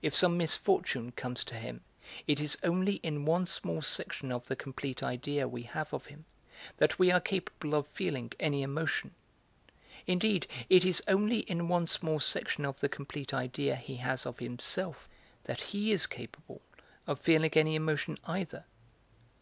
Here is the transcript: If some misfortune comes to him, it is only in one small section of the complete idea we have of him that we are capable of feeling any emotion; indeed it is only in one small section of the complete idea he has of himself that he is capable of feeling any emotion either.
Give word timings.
If 0.00 0.16
some 0.16 0.38
misfortune 0.38 1.12
comes 1.12 1.44
to 1.44 1.54
him, 1.56 1.82
it 2.26 2.40
is 2.40 2.56
only 2.62 2.94
in 3.02 3.26
one 3.26 3.44
small 3.44 3.82
section 3.82 4.32
of 4.32 4.48
the 4.48 4.56
complete 4.56 5.02
idea 5.02 5.46
we 5.46 5.64
have 5.64 5.92
of 5.92 6.06
him 6.06 6.24
that 6.78 6.98
we 6.98 7.10
are 7.10 7.20
capable 7.20 7.74
of 7.74 7.86
feeling 7.88 8.32
any 8.40 8.62
emotion; 8.62 9.12
indeed 10.06 10.46
it 10.70 10.86
is 10.86 11.02
only 11.06 11.40
in 11.40 11.68
one 11.68 11.86
small 11.86 12.18
section 12.18 12.64
of 12.64 12.80
the 12.80 12.88
complete 12.88 13.34
idea 13.34 13.76
he 13.76 13.96
has 13.96 14.24
of 14.24 14.38
himself 14.38 15.06
that 15.44 15.60
he 15.60 15.92
is 15.92 16.06
capable 16.06 16.62
of 17.06 17.20
feeling 17.20 17.52
any 17.54 17.74
emotion 17.74 18.16
either. 18.24 18.64